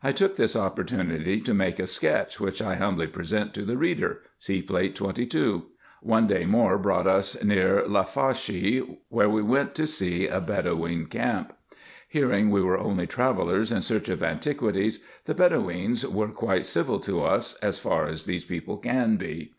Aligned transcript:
1 0.00 0.14
took 0.14 0.34
this 0.34 0.56
opportunity 0.56 1.40
to 1.40 1.54
make 1.54 1.78
a 1.78 1.86
sketch, 1.86 2.40
which 2.40 2.60
I 2.60 2.74
humbly 2.74 3.06
present 3.06 3.54
to 3.54 3.62
the 3.64 3.76
reader 3.76 4.22
(See 4.36 4.60
Plate 4.60 4.96
22). 4.96 5.66
One 6.00 6.26
day 6.26 6.44
more 6.44 6.76
brought 6.78 7.06
us 7.06 7.40
near 7.44 7.84
Lafachie, 7.86 8.98
where 9.08 9.30
we 9.30 9.40
went 9.40 9.76
to 9.76 9.86
see 9.86 10.26
a 10.26 10.40
Bedoween 10.40 11.06
camp. 11.08 11.56
Hearing 12.08 12.50
we 12.50 12.60
were 12.60 12.76
only 12.76 13.06
travellers 13.06 13.70
in 13.70 13.82
search 13.82 14.08
of 14.08 14.20
antiquities, 14.20 14.98
the 15.26 15.34
Bedoweens 15.34 16.04
were 16.04 16.26
quite 16.30 16.66
civil 16.66 16.98
to 16.98 17.22
us, 17.22 17.54
as 17.62 17.78
far 17.78 18.06
as 18.06 18.24
these 18.24 18.44
people 18.44 18.78
can 18.78 19.14
be. 19.16 19.52